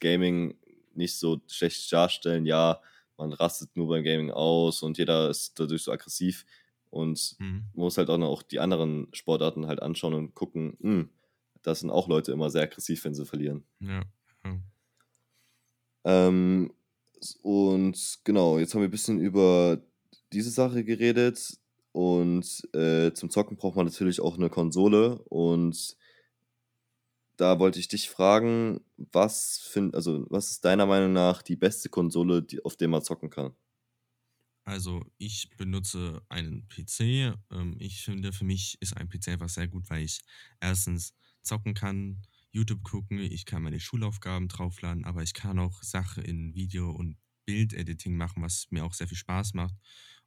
[0.00, 0.58] Gaming
[0.96, 2.80] nicht so schlecht darstellen, ja,
[3.16, 6.44] man rastet nur beim Gaming aus und jeder ist dadurch so aggressiv.
[6.90, 7.64] Und Mhm.
[7.74, 11.10] muss halt auch noch die anderen Sportarten halt anschauen und gucken, hm,
[11.62, 13.64] da sind auch Leute immer sehr aggressiv, wenn sie verlieren.
[13.80, 14.02] Ja,
[14.44, 14.58] ja.
[16.04, 16.72] Ähm,
[17.42, 19.78] und genau, jetzt haben wir ein bisschen über
[20.32, 21.58] diese Sache geredet.
[21.92, 25.18] Und äh, zum Zocken braucht man natürlich auch eine Konsole.
[25.24, 25.96] Und
[27.36, 31.88] da wollte ich dich fragen, was find, also was ist deiner Meinung nach die beste
[31.88, 33.54] Konsole, die, auf der man zocken kann?
[34.64, 37.34] Also ich benutze einen PC.
[37.52, 40.22] Ähm, ich finde, für mich ist ein PC einfach sehr gut, weil ich
[40.60, 46.24] erstens zocken kann, YouTube gucken, ich kann meine Schulaufgaben draufladen, aber ich kann auch Sachen
[46.24, 49.74] in Video- und Bildediting machen, was mir auch sehr viel Spaß macht.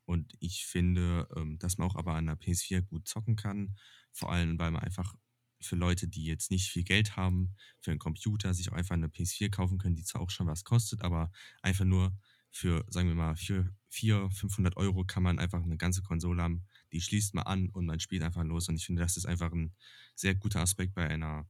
[0.06, 3.76] Und ich finde, ähm, dass man auch aber an der PS4 gut zocken kann.
[4.12, 5.16] Vor allem, weil man einfach
[5.62, 9.08] für Leute, die jetzt nicht viel Geld haben, für einen Computer sich auch einfach eine
[9.08, 12.14] PS4 kaufen können, die zwar auch schon was kostet, aber einfach nur
[12.52, 16.66] für, sagen wir mal, für 400, 500 Euro kann man einfach eine ganze Konsole haben.
[16.92, 18.70] Die schließt man an und man spielt einfach los.
[18.70, 19.76] Und ich finde, das ist einfach ein
[20.16, 21.48] sehr guter Aspekt bei einer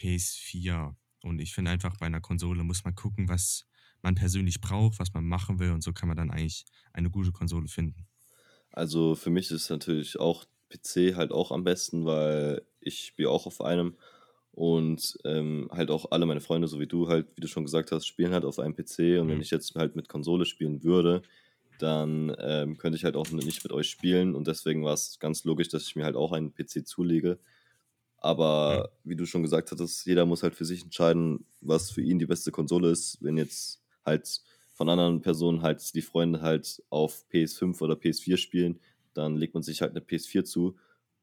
[0.00, 0.94] PS4.
[1.22, 3.66] Und ich finde einfach, bei einer Konsole muss man gucken, was
[4.02, 5.72] man persönlich braucht, was man machen will.
[5.72, 8.06] Und so kann man dann eigentlich eine gute Konsole finden.
[8.72, 13.46] Also für mich ist natürlich auch PC halt auch am besten, weil ich spiele auch
[13.46, 13.96] auf einem
[14.52, 17.92] und ähm, halt auch alle meine Freunde, so wie du halt, wie du schon gesagt
[17.92, 19.40] hast, spielen halt auf einem PC und wenn Mhm.
[19.40, 21.22] ich jetzt halt mit Konsole spielen würde,
[21.78, 25.44] dann ähm, könnte ich halt auch nicht mit euch spielen und deswegen war es ganz
[25.44, 27.38] logisch, dass ich mir halt auch einen PC zulege.
[28.18, 32.18] Aber wie du schon gesagt hattest, jeder muss halt für sich entscheiden, was für ihn
[32.18, 33.18] die beste Konsole ist.
[33.22, 34.42] Wenn jetzt halt
[34.74, 38.80] von anderen Personen halt die Freunde halt auf PS5 oder PS4 spielen,
[39.14, 40.76] dann legt man sich halt eine PS4 zu.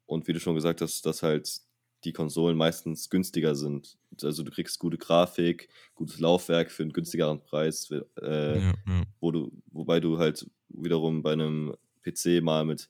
[0.08, 1.62] Und wie du schon gesagt hast, dass halt
[2.04, 3.98] die Konsolen meistens günstiger sind.
[4.24, 9.04] Also du kriegst gute Grafik, gutes Laufwerk für einen günstigeren Preis, äh, Ja, ja.
[9.20, 12.89] wo du, wobei du halt wiederum bei einem PC mal mit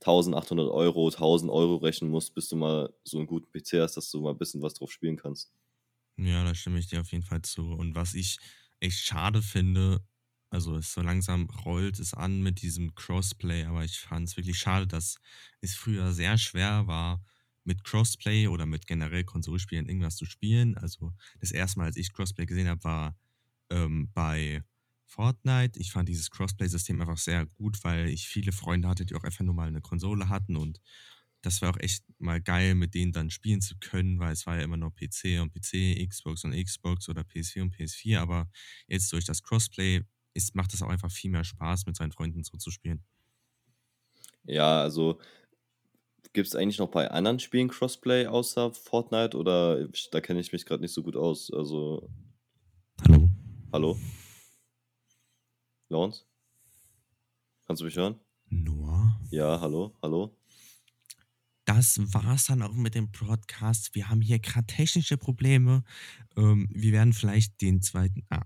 [0.00, 4.10] 1800 Euro, 1000 Euro rechnen musst, bis du mal so einen guten PC hast, dass
[4.10, 5.52] du mal ein bisschen was drauf spielen kannst.
[6.16, 7.62] Ja, da stimme ich dir auf jeden Fall zu.
[7.72, 8.38] Und was ich
[8.80, 10.00] echt schade finde,
[10.50, 14.58] Also es so langsam rollt es an mit diesem Crossplay, aber ich fand es wirklich
[14.58, 15.18] schade, dass
[15.60, 17.22] es früher sehr schwer war,
[17.64, 20.76] mit Crossplay oder mit generell Konsolspielen irgendwas zu spielen.
[20.78, 23.16] Also das erste Mal, als ich Crossplay gesehen habe, war
[23.70, 24.62] ähm, bei
[25.04, 25.78] Fortnite.
[25.80, 29.44] Ich fand dieses Crossplay-System einfach sehr gut, weil ich viele Freunde hatte, die auch einfach
[29.44, 30.80] nur mal eine Konsole hatten und
[31.42, 34.56] das war auch echt mal geil, mit denen dann spielen zu können, weil es war
[34.56, 38.50] ja immer nur PC und PC, Xbox und Xbox oder PS4 und PS4, aber
[38.88, 40.02] jetzt durch das Crossplay
[40.36, 43.02] ist, macht es auch einfach viel mehr Spaß, mit seinen Freunden so zu spielen.
[44.44, 45.18] Ja, also
[46.32, 50.66] gibt es eigentlich noch bei anderen Spielen Crossplay außer Fortnite oder da kenne ich mich
[50.66, 51.50] gerade nicht so gut aus?
[51.52, 52.08] Also.
[53.02, 53.28] Hallo?
[53.72, 53.98] Hallo?
[55.88, 56.24] Lawrence?
[57.66, 58.20] Kannst du mich hören?
[58.48, 59.18] Noah?
[59.30, 60.36] Ja, hallo, hallo?
[61.64, 63.94] Das war's dann auch mit dem Broadcast.
[63.94, 65.82] Wir haben hier gerade technische Probleme.
[66.36, 68.24] Ähm, wir werden vielleicht den zweiten.
[68.30, 68.44] Ah.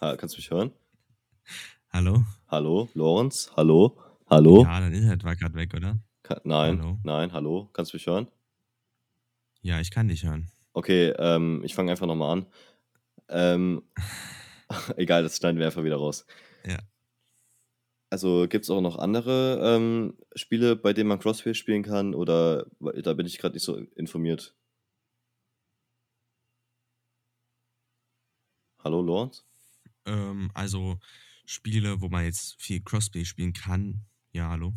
[0.00, 0.72] ah kannst du mich hören?
[1.90, 2.24] Hallo?
[2.48, 3.50] Hallo, Lawrence?
[3.56, 3.96] Hallo?
[4.28, 4.62] Hallo?
[4.62, 5.98] Ja, dein Internet war gerade weg, oder?
[6.22, 6.98] Ka nein, hallo?
[7.02, 7.68] nein, hallo?
[7.72, 8.28] Kannst du mich hören?
[9.62, 10.50] Ja, ich kann dich hören.
[10.72, 12.46] Okay, ähm, ich fange einfach nochmal an.
[13.28, 13.82] Ähm,
[14.96, 16.26] egal, das schneiden wir einfach wieder raus.
[16.64, 16.78] Ja.
[18.10, 22.66] Also gibt es auch noch andere ähm, Spiele, bei denen man Crossplay spielen kann oder
[23.02, 24.56] da bin ich gerade nicht so informiert.
[28.82, 29.44] Hallo, Lawrence?
[30.06, 30.98] Ähm, also
[31.50, 34.04] Spiele, wo man jetzt viel Crossplay spielen kann.
[34.30, 34.72] Ja, hallo?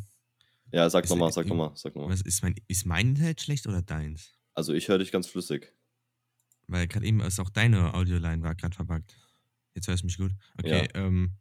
[0.72, 2.20] Ja, sag nochmal, sag nochmal, sag nochmal.
[2.20, 4.34] ist, mein, ist mein Internet schlecht oder deins?
[4.56, 5.72] Also ich höre dich ganz flüssig.
[6.66, 9.16] Weil gerade eben ist auch deine Audioline war gerade verpackt.
[9.76, 10.32] Jetzt hörst du mich gut.
[10.58, 11.06] Okay, ja.
[11.06, 11.34] ähm,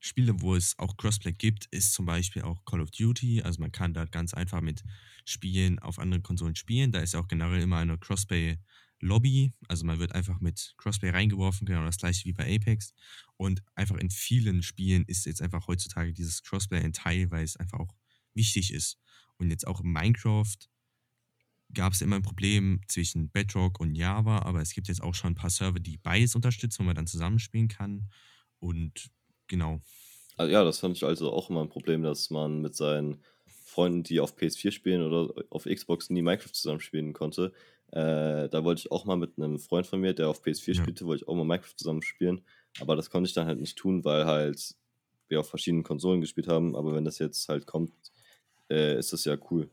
[0.00, 3.42] Spiele, wo es auch Crossplay gibt, ist zum Beispiel auch Call of Duty.
[3.42, 4.82] Also man kann da ganz einfach mit
[5.24, 6.90] Spielen auf anderen Konsolen spielen.
[6.90, 8.58] Da ist auch generell immer eine Crossplay
[9.00, 9.52] Lobby.
[9.68, 12.94] Also man wird einfach mit Crossplay reingeworfen, genau das gleiche wie bei Apex.
[13.36, 17.56] Und einfach in vielen Spielen ist jetzt einfach heutzutage dieses Crossplay ein Teil, weil es
[17.56, 17.94] einfach auch
[18.34, 18.98] wichtig ist.
[19.38, 20.56] Und jetzt auch in Minecraft
[21.74, 25.32] gab es immer ein Problem zwischen Bedrock und Java, aber es gibt jetzt auch schon
[25.32, 28.08] ein paar Server, die beides unterstützen, wo man dann zusammenspielen kann.
[28.58, 29.10] Und
[29.48, 29.82] genau.
[30.36, 34.04] Also ja, das fand ich also auch immer ein Problem, dass man mit seinen Freunden,
[34.04, 37.52] die auf PS4 spielen oder auf Xbox nie Minecraft zusammenspielen konnte,
[37.92, 40.82] äh, da wollte ich auch mal mit einem Freund von mir, der auf PS4 ja.
[40.82, 42.42] spielte, wollte ich auch mal Minecraft zusammen spielen.
[42.80, 44.74] Aber das konnte ich dann halt nicht tun, weil halt
[45.28, 46.76] wir auf verschiedenen Konsolen gespielt haben.
[46.76, 47.92] Aber wenn das jetzt halt kommt,
[48.70, 49.68] äh, ist das ja cool.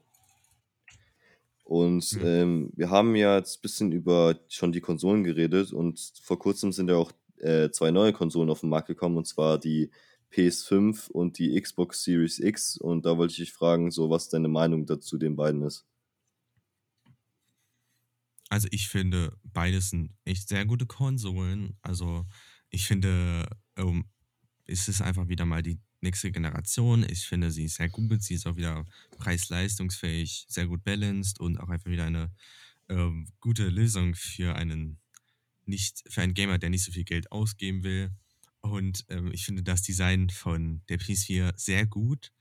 [1.63, 2.25] Und mhm.
[2.25, 6.73] ähm, wir haben ja jetzt ein bisschen über schon die Konsolen geredet und vor kurzem
[6.73, 9.89] sind ja auch äh, zwei neue Konsolen auf den Markt gekommen und zwar die
[10.33, 12.77] PS5 und die Xbox Series X.
[12.77, 15.85] Und da wollte ich dich fragen, so was deine Meinung dazu den beiden ist.
[18.53, 21.75] Also ich finde, beides sind echt sehr gute Konsolen.
[21.81, 22.27] Also
[22.69, 24.05] ich finde, ähm,
[24.65, 27.03] es ist einfach wieder mal die nächste Generation.
[27.09, 28.21] Ich finde, sie ist sehr gut.
[28.21, 28.85] Sie ist auch wieder
[29.17, 32.31] preis-leistungsfähig, sehr gut balanced und auch einfach wieder eine
[32.89, 34.99] ähm, gute Lösung für einen
[35.65, 38.11] nicht für einen Gamer, der nicht so viel Geld ausgeben will.
[38.61, 42.31] Und ähm, ich finde das Design von der PS4 sehr gut.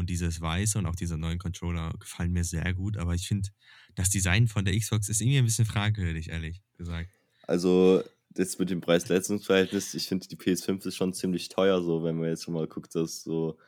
[0.00, 2.96] Und dieses Weiße und auch dieser neuen Controller gefallen mir sehr gut.
[2.96, 3.50] Aber ich finde,
[3.94, 7.10] das Design von der Xbox ist irgendwie ein bisschen fragwürdig, ehrlich gesagt.
[7.42, 12.16] Also, das mit dem Preis-Leistungs-Verhältnis, ich finde, die PS5 ist schon ziemlich teuer, so, wenn
[12.16, 13.58] man jetzt schon mal guckt, dass so,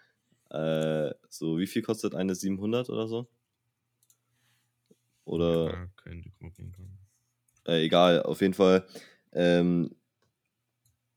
[0.48, 3.28] äh, so, wie viel kostet eine 700 oder so?
[5.26, 5.70] Oder.
[5.70, 6.74] Ja, könnte gucken.
[7.66, 8.86] Äh, egal, auf jeden Fall.
[9.32, 9.94] Ähm,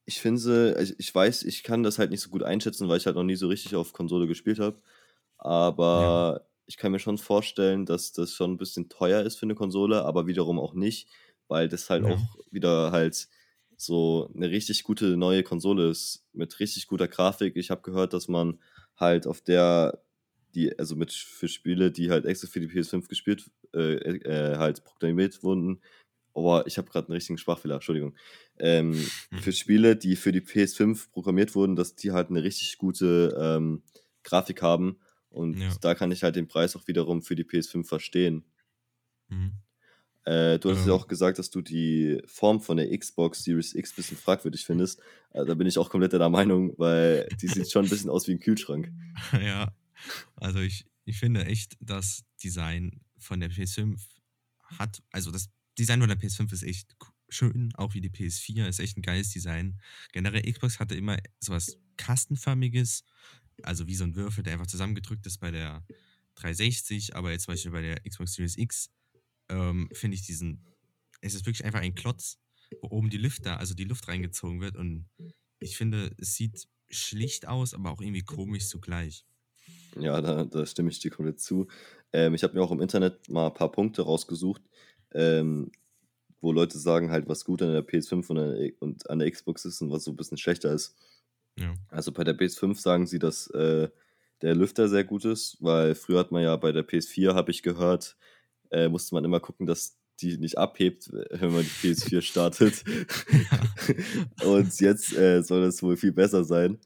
[0.03, 2.97] ich finde sie, ich, ich weiß, ich kann das halt nicht so gut einschätzen, weil
[2.97, 4.77] ich halt noch nie so richtig auf Konsole gespielt habe.
[5.45, 6.47] Aber ja.
[6.65, 10.03] ich kann mir schon vorstellen, dass das schon ein bisschen teuer ist für eine Konsole,
[10.03, 11.07] aber wiederum auch nicht,
[11.47, 12.13] weil das halt ja.
[12.13, 13.27] auch wieder halt
[13.77, 17.57] so eine richtig gute neue Konsole ist mit richtig guter Grafik.
[17.57, 18.59] Ich habe gehört, dass man
[18.95, 20.01] halt auf der
[20.55, 24.85] die also mit für Spiele, die halt extra für die PS5 gespielt äh, äh, halt
[24.85, 25.81] proklamiert wurden,
[26.37, 28.13] Oh, ich habe gerade einen richtigen Sprachfehler, Entschuldigung.
[28.59, 28.93] Ähm,
[29.29, 29.39] hm.
[29.39, 33.83] für Spiele, die für die PS5 programmiert wurden, dass die halt eine richtig gute ähm,
[34.23, 34.99] Grafik haben.
[35.35, 35.75] Und ja.
[35.81, 38.45] da kann ich halt den Preis auch wiederum für die PS5 verstehen.
[39.27, 39.53] Mhm.
[40.25, 40.87] Äh, du hast ähm.
[40.87, 44.65] ja auch gesagt, dass du die Form von der Xbox Series X ein bisschen fragwürdig
[44.65, 44.99] findest.
[45.31, 48.27] Äh, da bin ich auch komplett der Meinung, weil die sieht schon ein bisschen aus
[48.27, 48.91] wie ein Kühlschrank.
[49.41, 49.73] Ja,
[50.35, 53.97] also ich, ich finde echt, das Design von der PS5
[54.77, 56.95] hat, also das Design von der PS5 ist echt
[57.29, 59.79] schön, auch wie die PS4, ist echt ein geiles Design.
[60.11, 63.03] Generell Xbox hatte immer sowas kastenförmiges,
[63.63, 65.85] also wie so ein Würfel, der einfach zusammengedrückt ist bei der
[66.35, 68.89] 360, aber jetzt zum Beispiel bei der Xbox Series X
[69.49, 70.65] ähm, finde ich diesen,
[71.21, 72.39] es ist wirklich einfach ein Klotz,
[72.81, 75.07] wo oben die Lüfter, also die Luft reingezogen wird und
[75.59, 79.25] ich finde, es sieht schlicht aus, aber auch irgendwie komisch zugleich.
[79.95, 81.67] Ja, da, da stimme ich dir komplett zu.
[82.13, 84.61] Ähm, ich habe mir auch im Internet mal ein paar Punkte rausgesucht,
[85.13, 85.71] ähm,
[86.41, 89.31] wo Leute sagen halt, was gut an der PS5 und an der, und an der
[89.31, 90.95] Xbox ist und was so ein bisschen schlechter ist.
[91.57, 91.73] Ja.
[91.89, 93.89] Also bei der PS5 sagen sie, dass äh,
[94.41, 97.63] der Lüfter sehr gut ist, weil früher hat man ja bei der PS4, habe ich
[97.63, 98.17] gehört,
[98.71, 102.83] äh, musste man immer gucken, dass die nicht abhebt, wenn man die PS4 startet.
[104.43, 106.79] und jetzt äh, soll es wohl viel besser sein.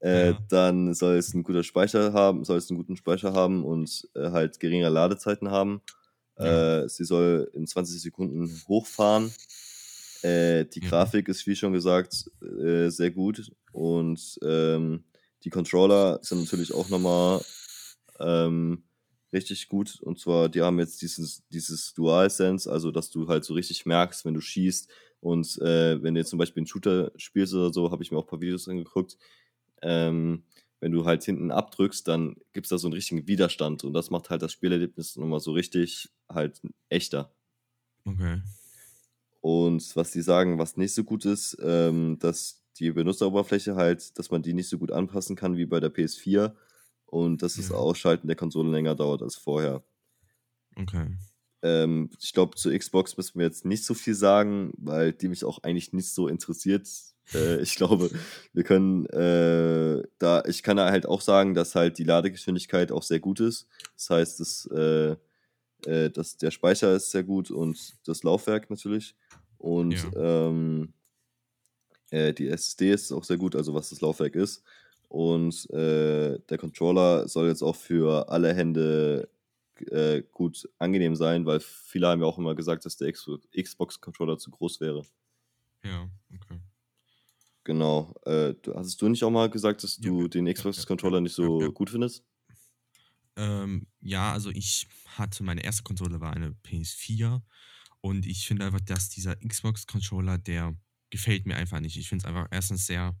[0.00, 0.38] Äh, Ja.
[0.48, 4.30] Dann soll es einen guten Speicher haben, soll es einen guten Speicher haben und äh,
[4.30, 5.80] halt geringe Ladezeiten haben.
[6.38, 6.82] Ja.
[6.82, 9.32] Äh, sie soll in 20 Sekunden hochfahren.
[10.26, 10.88] Äh, die Mhm.
[10.88, 13.52] Grafik ist, wie schon gesagt, äh, sehr gut.
[13.72, 15.04] Und ähm,
[15.44, 17.40] die Controller sind natürlich auch nochmal
[18.18, 18.82] ähm,
[19.32, 20.00] richtig gut.
[20.00, 24.24] Und zwar, die haben jetzt dieses, dieses Dual-Sense, also dass du halt so richtig merkst,
[24.24, 24.88] wenn du schießt.
[25.20, 28.18] Und äh, wenn du jetzt zum Beispiel einen Shooter spielst oder so, habe ich mir
[28.18, 29.16] auch ein paar Videos angeguckt.
[29.82, 30.44] Ähm,
[30.80, 33.84] wenn du halt hinten abdrückst, dann gibt es da so einen richtigen Widerstand.
[33.84, 37.32] Und das macht halt das Spielerlebnis nochmal so richtig halt echter.
[38.04, 38.40] Okay.
[39.46, 44.32] Und was die sagen, was nicht so gut ist, ähm, dass die Benutzeroberfläche halt, dass
[44.32, 46.52] man die nicht so gut anpassen kann wie bei der PS4
[47.04, 47.76] und dass das Ja.
[47.76, 49.84] Ausschalten der Konsole länger dauert als vorher.
[50.74, 51.16] Okay.
[51.62, 55.44] Ähm, ich glaube, zur Xbox müssen wir jetzt nicht so viel sagen, weil die mich
[55.44, 56.88] auch eigentlich nicht so interessiert.
[57.32, 58.10] Äh, ich glaube,
[58.52, 63.04] wir können äh, da, ich kann da halt auch sagen, dass halt die Ladegeschwindigkeit auch
[63.04, 63.68] sehr gut ist.
[63.94, 65.14] Das heißt, dass, äh,
[65.84, 69.14] äh, dass der Speicher ist sehr gut und das Laufwerk natürlich.
[69.58, 70.48] Und Ja.
[70.48, 70.92] ähm,
[72.10, 74.62] äh, die SSD ist auch sehr gut, also was das Laufwerk ist.
[75.08, 79.28] Und äh, der Controller soll jetzt auch für alle Hände
[79.90, 84.50] äh, gut angenehm sein, weil viele haben ja auch immer gesagt, dass der Xbox-Controller zu
[84.50, 85.02] groß wäre.
[85.84, 86.60] Ja, okay.
[87.64, 88.14] Genau.
[88.24, 91.38] Äh, du, hattest du nicht auch mal gesagt, dass du ja, den Xbox-Controller ja, nicht
[91.38, 91.68] ja, so ja.
[91.68, 92.24] gut findest?
[93.36, 97.42] Ähm, ja, also ich hatte, meine erste Konsole war eine PS4
[98.00, 100.76] und ich finde einfach, dass dieser Xbox-Controller, der
[101.10, 101.96] gefällt mir einfach nicht.
[101.96, 103.18] Ich finde es einfach erstens sehr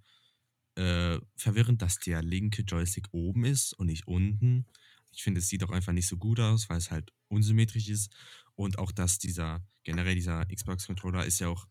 [0.76, 4.66] äh, verwirrend, dass der linke Joystick oben ist und nicht unten.
[5.10, 8.12] Ich finde, es sieht auch einfach nicht so gut aus, weil es halt unsymmetrisch ist.
[8.54, 11.66] Und auch, dass dieser, generell dieser Xbox-Controller ist ja auch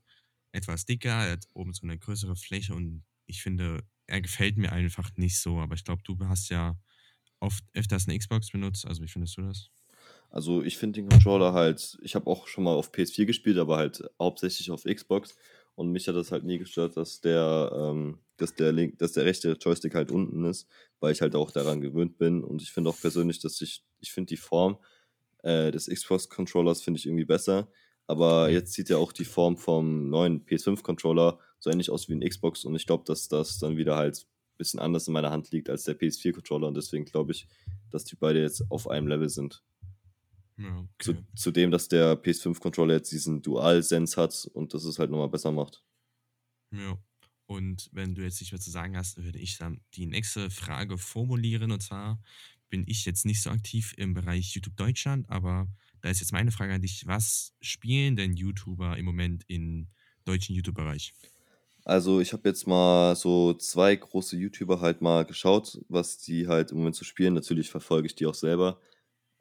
[0.51, 4.71] etwas dicker, er hat oben so eine größere Fläche und ich finde, er gefällt mir
[4.71, 5.59] einfach nicht so.
[5.59, 6.77] Aber ich glaube, du hast ja
[7.45, 8.85] oft öfters eine Xbox benutzt.
[8.85, 9.69] Also wie findest du das?
[10.29, 13.77] Also ich finde den Controller halt, ich habe auch schon mal auf PS4 gespielt, aber
[13.77, 15.35] halt hauptsächlich auf Xbox.
[15.75, 19.25] Und mich hat das halt nie gestört, dass der, ähm, dass der Link, dass der
[19.25, 20.67] rechte Joystick halt unten ist,
[20.99, 22.43] weil ich halt auch daran gewöhnt bin.
[22.43, 24.77] Und ich finde auch persönlich, dass ich, ich finde die Form
[25.43, 27.69] äh, des Xbox-Controllers finde ich irgendwie besser.
[28.07, 32.27] Aber jetzt sieht ja auch die Form vom neuen PS5-Controller so ähnlich aus wie ein
[32.27, 32.63] Xbox.
[32.65, 34.25] Und ich glaube, dass das dann wieder halt
[34.57, 36.67] bisschen anders in meiner Hand liegt als der PS4-Controller.
[36.67, 37.47] Und deswegen glaube ich,
[37.91, 39.63] dass die beide jetzt auf einem Level sind.
[40.57, 41.23] Ja, Zu, okay.
[41.35, 45.83] zudem, dass der PS5-Controller jetzt diesen Dual-Sense hat und das es halt nochmal besser macht.
[46.71, 46.97] Ja.
[47.47, 50.97] Und wenn du jetzt nicht mehr zu sagen hast, würde ich dann die nächste Frage
[50.97, 51.71] formulieren.
[51.71, 52.19] Und zwar
[52.69, 55.67] bin ich jetzt nicht so aktiv im Bereich YouTube Deutschland, aber
[56.01, 57.05] da ist jetzt meine Frage an dich.
[57.05, 59.89] Was spielen denn YouTuber im Moment im
[60.23, 61.13] deutschen YouTube-Bereich?
[61.85, 66.71] Also ich habe jetzt mal so zwei große YouTuber halt mal geschaut, was die halt
[66.71, 67.35] im Moment so spielen.
[67.35, 68.79] Natürlich verfolge ich die auch selber.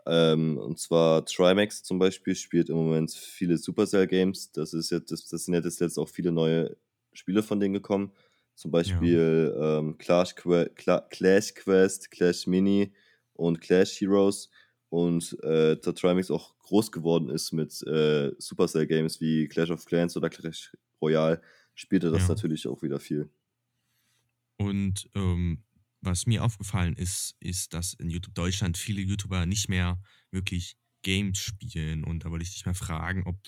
[0.07, 4.52] Ähm, und zwar Trimax zum Beispiel spielt im Moment viele Supercell-Games.
[4.52, 6.76] Das ist jetzt, das, das sind jetzt letzt auch viele neue
[7.14, 8.12] Spiele von denen gekommen.
[8.54, 12.92] Zum Beispiel ähm, Clash, que Cla Clash Quest, Clash Mini
[13.33, 14.50] und Clash Heroes.
[14.90, 20.14] Und äh, da Trimax auch groß geworden ist mit äh, Supercell-Games wie Clash of Clans
[20.16, 21.40] oder Clash Royale,
[21.75, 22.29] spielt er das Ja.
[22.29, 23.31] natürlich auch wieder viel.
[24.57, 25.65] Und ähm,
[26.01, 31.39] was mir aufgefallen ist, ist, dass in YouTube Deutschland viele YouTuber nicht mehr wirklich Games
[31.39, 32.05] spielen.
[32.05, 33.39] Und da wollte ich dich mal fragen, ob,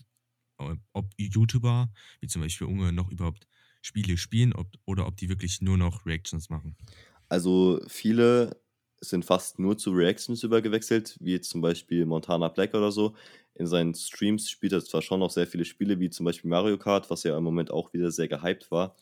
[0.58, 3.46] ob, ob YouTuber, wie zum Beispiel Unge, noch überhaupt
[3.82, 6.76] Spiele spielen ob, oder ob die wirklich nur noch Reactions machen.
[7.28, 8.60] Also viele
[9.00, 13.14] sind fast nur zu Reactions übergewechselt, wie jetzt zum Beispiel Montana Black oder so.
[13.54, 16.78] In seinen Streams spielt er zwar schon noch sehr viele Spiele, wie zum Beispiel Mario
[16.78, 18.96] Kart, was ja im Moment auch wieder sehr gehypt war.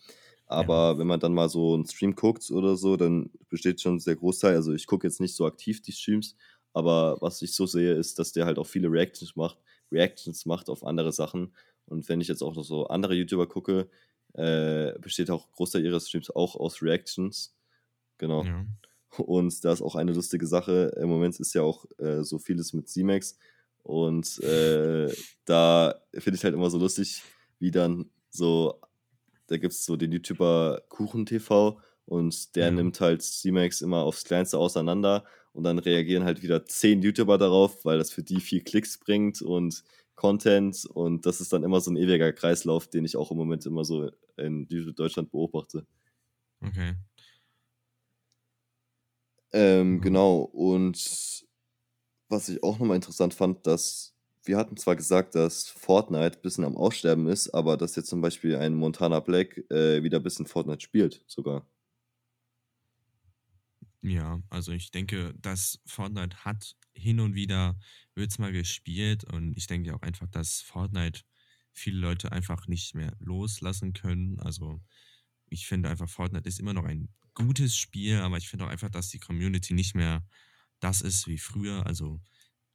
[0.46, 4.16] Aber wenn man dann mal so einen Stream guckt oder so, dann besteht schon sehr
[4.16, 4.54] Großteil.
[4.56, 6.36] Also ich gucke jetzt nicht so aktiv die Streams,
[6.72, 9.58] aber was ich so sehe, ist, dass der halt auch viele Reactions macht,
[9.90, 11.54] Reactions macht auf andere Sachen.
[11.86, 13.88] Und wenn ich jetzt auch noch so andere YouTuber gucke,
[14.34, 17.56] äh, besteht auch Großteil ihres Streams auch aus Reactions.
[18.18, 18.44] Genau.
[18.44, 18.66] Ja.
[19.18, 20.92] Und da ist auch eine lustige Sache.
[21.00, 23.38] Im Moment ist ja auch äh, so vieles mit C-Max.
[23.82, 25.12] Und äh,
[25.44, 27.22] da finde ich halt immer so lustig,
[27.58, 28.80] wie dann so,
[29.46, 32.70] da gibt es so den YouTuber KuchenTV und der Ja.
[32.70, 37.84] nimmt halt C-Max immer aufs Kleinste auseinander und dann reagieren halt wieder zehn YouTuber darauf,
[37.84, 41.90] weil das für die viel Klicks bringt und Content und das ist dann immer so
[41.90, 45.86] ein ewiger Kreislauf, den ich auch im Moment immer so in Deutschland beobachte.
[46.60, 46.94] Okay.
[49.54, 50.02] Ähm, Mhm.
[50.02, 51.46] genau, und
[52.28, 54.14] was ich auch nochmal interessant fand, dass
[54.44, 58.20] wir hatten zwar gesagt, dass Fortnite ein bisschen am Aussterben ist, aber dass jetzt zum
[58.20, 61.66] Beispiel ein Montana Black äh, wieder ein bisschen Fortnite spielt, sogar.
[64.02, 67.78] Ja, also ich denke, dass Fortnite hat hin und wieder,
[68.14, 71.22] wird's mal gespielt und ich denke auch einfach, dass Fortnite
[71.72, 74.38] viele Leute einfach nicht mehr loslassen können.
[74.40, 74.82] Also
[75.54, 78.90] ich finde einfach, Fortnite ist immer noch ein gutes Spiel, aber ich finde auch einfach,
[78.90, 80.26] dass die Community nicht mehr
[80.80, 81.86] das ist wie früher.
[81.86, 82.20] Also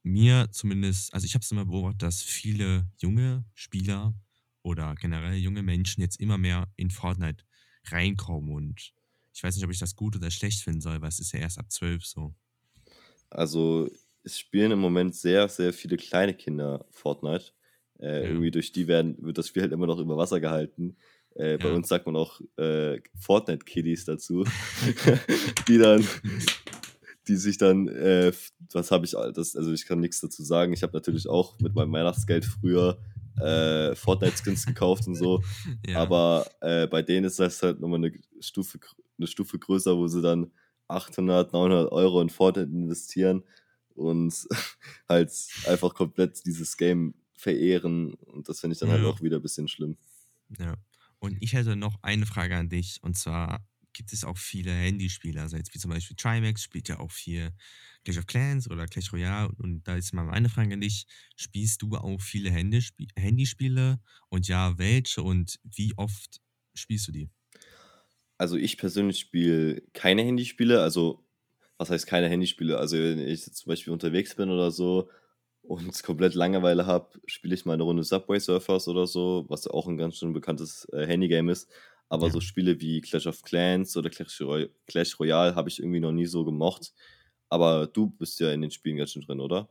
[0.02, 4.14] mir zumindest, also ich habe es immer beobachtet, dass viele junge Spieler
[4.62, 7.44] oder generell junge Menschen jetzt immer mehr in Fortnite
[7.86, 8.92] reinkommen und
[9.32, 11.40] ich weiß nicht, ob ich das gut oder schlecht finden soll, weil es ist ja
[11.40, 12.34] erst ab 12 so.
[13.30, 13.88] Also
[14.22, 17.52] es spielen im Moment sehr, sehr viele kleine Kinder Fortnite.
[17.98, 18.28] Äh, Ja.
[18.28, 20.96] irgendwie durch die werden, wird das Spiel halt immer noch über Wasser gehalten.
[21.36, 21.74] Äh, Bei Ja.
[21.74, 24.44] uns sagt man auch äh, Fortnite-Kiddies dazu,
[25.68, 26.04] die dann,
[27.28, 28.32] die sich dann, äh,
[28.72, 30.72] was habe ich, das, also ich kann nichts dazu sagen.
[30.72, 32.98] Ich habe natürlich auch mit meinem Weihnachtsgeld früher
[33.40, 35.42] äh, Fortnite-Skins gekauft und so.
[35.86, 36.00] Ja.
[36.00, 38.78] Aber äh, bei denen ist das halt nochmal eine Stufe,
[39.18, 40.50] eine Stufe größer, wo sie dann
[40.88, 43.44] 800, 900 Euro in Fortnite investieren
[43.94, 44.34] und
[45.08, 45.30] halt
[45.66, 48.14] einfach komplett dieses Game verehren.
[48.14, 49.08] Und das finde ich dann halt Ja.
[49.08, 49.96] auch wieder ein bisschen schlimm.
[50.58, 50.74] Ja.
[51.20, 52.98] Und ich hätte noch eine Frage an dich.
[53.02, 55.40] Und zwar gibt es auch viele Handyspiele.
[55.40, 57.52] Also jetzt wie zum Beispiel Trimax spielt ja auch viel
[58.04, 59.52] Clash of Clans oder Clash Royale.
[59.58, 61.06] Und da ist mal meine Frage an dich.
[61.36, 64.00] Spielst du auch viele Handyspie Handyspiele?
[64.28, 66.40] Und ja, welche und wie oft
[66.74, 67.30] spielst du die?
[68.38, 70.80] Also ich persönlich spiele keine Handyspiele.
[70.82, 71.24] Also,
[71.78, 72.78] was heißt keine Handyspiele?
[72.78, 75.10] Also, wenn ich zum Beispiel unterwegs bin oder so
[75.70, 79.86] und komplett Langeweile habe, spiele ich mal eine Runde Subway Surfers oder so, was auch
[79.88, 81.70] ein ganz schön bekanntes äh, Handygame ist.
[82.08, 82.30] Aber Ja.
[82.30, 86.12] so Spiele wie Clash of Clans oder Clash, Roy Clash Royale habe ich irgendwie noch
[86.12, 86.92] nie so gemocht.
[87.48, 89.68] Aber du bist ja in den Spielen ganz schön drin, oder?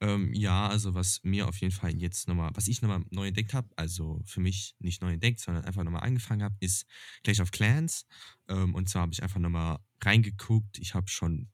[0.00, 3.52] Ähm, ja, also was mir auf jeden Fall jetzt nochmal, was ich nochmal neu entdeckt
[3.52, 6.86] habe, also für mich nicht neu entdeckt, sondern einfach nochmal angefangen habe, ist
[7.24, 8.06] Clash of Clans.
[8.48, 10.78] Ähm, und zwar habe ich einfach nochmal reingeguckt.
[10.78, 11.50] Ich habe schon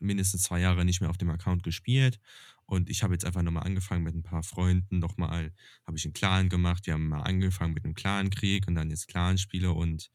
[0.00, 2.18] mindestens zwei Jahre nicht mehr auf dem Account gespielt.
[2.66, 4.98] Und ich habe jetzt einfach nochmal angefangen mit ein paar Freunden.
[4.98, 5.52] Nochmal
[5.86, 6.86] habe ich einen Clan gemacht.
[6.86, 9.72] Wir haben mal angefangen mit einem Clan-Krieg und dann jetzt Clan-Spiele.
[9.72, 10.10] Und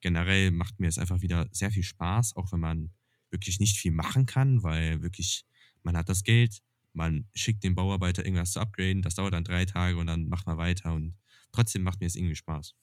[0.00, 2.90] generell macht mir es einfach wieder sehr viel Spaß, auch wenn man
[3.30, 5.44] wirklich nicht viel machen kann, weil wirklich,
[5.82, 9.64] man hat das Geld, man schickt dem Bauarbeiter irgendwas zu upgraden, das dauert dann drei
[9.64, 11.16] Tage und dann macht man weiter und
[11.52, 12.74] trotzdem macht mir es irgendwie Spaß.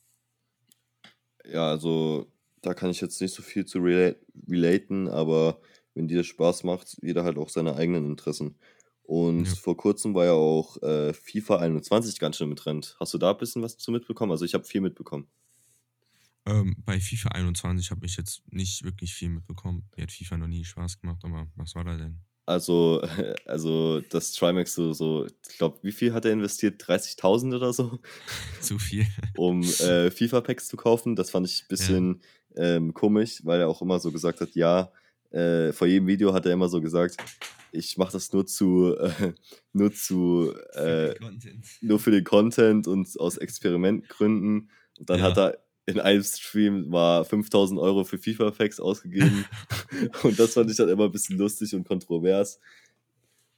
[1.45, 2.31] Ja, also
[2.61, 4.15] da kann ich jetzt nicht so viel zu rela
[4.47, 5.61] relaten, aber
[5.93, 8.57] wenn dir Spaß macht, jeder hat auch seine eigenen Interessen.
[9.03, 9.55] Und Ja.
[9.55, 12.95] vor kurzem war ja auch äh, FIFA 21 ganz schön Trend.
[12.99, 14.31] Hast du da ein bisschen was zu mitbekommen?
[14.31, 15.27] Also ich habe viel mitbekommen.
[16.45, 19.83] Ähm, bei FIFA 21 habe ich jetzt nicht wirklich viel mitbekommen.
[19.95, 22.19] Mir hat FIFA noch nie Spaß gemacht, aber was war da denn?
[22.45, 23.01] Also,
[23.45, 26.81] also das Trimax so, so ich glaube, wie viel hat er investiert?
[26.83, 27.99] 30.000 oder so,
[28.61, 29.05] Zu viel.
[29.37, 31.15] um äh, FIFA-Packs zu kaufen.
[31.15, 32.21] Das fand ich ein bisschen
[32.55, 34.91] ähm, komisch, weil er auch immer so gesagt hat, ja,
[35.31, 37.17] äh, vor jedem Video hat er immer so gesagt,
[37.73, 39.33] ich mache das nur zu, äh,
[39.73, 41.15] nur zu, äh,
[41.81, 44.69] nur für den Content und aus Experimentgründen.
[44.99, 45.25] Und dann Ja.
[45.25, 49.45] hat er in einem Stream mal 5000 Euro für FIFA-Packs ausgegeben.
[50.23, 52.59] und das fand ich dann immer ein bisschen lustig und kontrovers.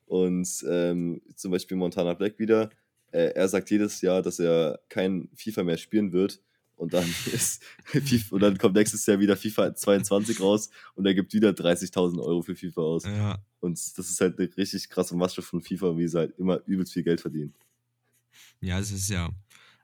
[0.08, 2.70] Und ähm, zum Beispiel Montana Black wieder.
[3.12, 6.42] Äh, er sagt jedes Jahr, dass er kein FIFA mehr spielen wird.
[6.76, 11.14] Und dann, ist FIFA, und dann kommt nächstes Jahr wieder FIFA 22 raus und er
[11.14, 13.04] gibt wieder 30.000 Euro für FIFA aus.
[13.06, 16.62] Ja, Und das ist halt eine richtig krasse Masche von FIFA, wie sie halt immer
[16.66, 17.54] übelst viel Geld verdienen.
[18.62, 19.30] ja, es ist ja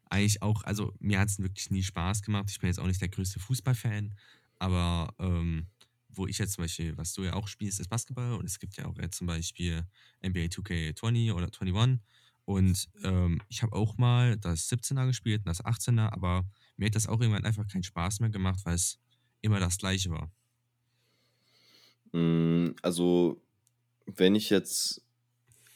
[0.09, 2.49] eigentlich auch, also mir hat es wirklich nie Spaß gemacht.
[2.49, 4.13] Ich bin jetzt auch nicht der größte Fußballfan,
[4.59, 5.67] aber ähm,
[6.09, 8.75] wo ich jetzt zum Beispiel, was du ja auch spielst, ist Basketball und es gibt
[8.75, 9.85] ja auch jetzt zum Beispiel
[10.21, 11.99] NBA 2K20 oder 21
[12.45, 16.43] und ähm, ich habe auch mal das 17er gespielt und das 18er, aber
[16.81, 18.99] mir hat das auch irgendwann einfach keinen Spaß mehr gemacht, weil es
[19.41, 20.31] immer das gleiche war.
[22.11, 23.41] Mm, Also,
[24.07, 25.03] wenn ich jetzt,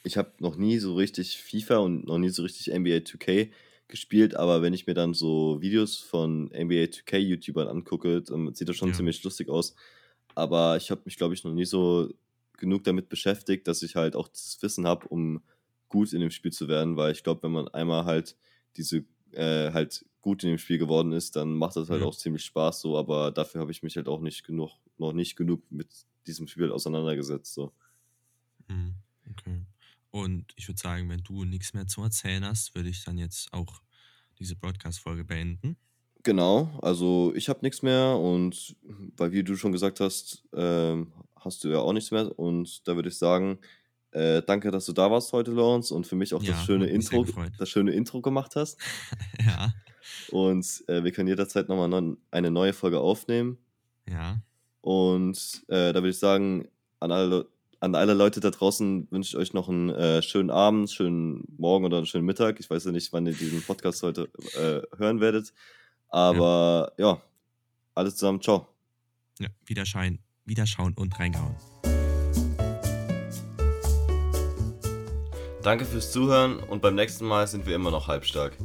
[0.04, 3.52] ich habe noch nie so richtig FIFA und noch nie so richtig NBA 2K
[3.88, 8.70] gespielt, aber wenn ich mir dann so Videos von NBA 2K YouTubern angucke, dann sieht
[8.70, 8.96] das schon Ja.
[8.96, 9.76] ziemlich lustig aus.
[10.36, 12.14] Aber ich habe mich, glaube ich, noch nie so
[12.58, 15.44] genug damit beschäftigt, dass ich halt auch das Wissen habe, um
[15.90, 18.38] gut in dem Spiel zu werden, weil ich glaube, wenn man einmal halt
[18.78, 22.04] diese äh, halt gut in dem Spiel geworden ist, dann macht das halt Ja.
[22.04, 25.38] auch ziemlich Spaß so, aber dafür habe ich mich halt auch nicht genug, noch nicht
[25.38, 25.90] genug mit
[26.28, 27.54] diesem Spiel auseinandergesetzt.
[27.56, 27.74] So.
[28.68, 28.96] Mhm,
[29.32, 29.66] okay.
[30.12, 33.52] Und ich würde sagen, wenn du nichts mehr zu erzählen hast, würde ich dann jetzt
[33.54, 33.82] auch
[34.40, 35.78] diese Broadcast-Folge beenden.
[36.24, 38.76] Genau, also ich habe nichts mehr und
[39.16, 42.96] weil wie du schon gesagt hast, ähm, hast du ja auch nichts mehr und da
[42.96, 43.60] würde ich sagen,
[44.12, 46.88] äh, danke, dass du da warst heute, Lawrence, und für mich auch das Ja, schöne
[46.94, 48.80] mich sehr Intro, das schöne Intro gemacht hast.
[49.40, 49.74] Ja,
[50.32, 53.58] Und äh, wir können jederzeit nochmal non- eine neue Folge aufnehmen.
[54.08, 54.40] ja.
[54.82, 56.68] Und äh, da würde ich sagen,
[57.00, 57.48] an alle, Le-
[57.80, 61.86] an alle Leute da draußen wünsche ich euch noch einen äh, schönen Abend, schönen Morgen
[61.86, 62.60] oder einen schönen Mittag.
[62.60, 65.54] Ich weiß ja nicht, wann ihr diesen Podcast heute äh, hören werdet.
[66.10, 67.20] Aber ja,
[67.96, 68.68] alles zusammen, ciao.
[69.40, 69.48] ja.
[69.66, 71.56] Wiederschein, wiederschauen und reingehauen.
[75.64, 78.56] Danke fürs Zuhören und beim nächsten Mal sind wir immer noch halbstark.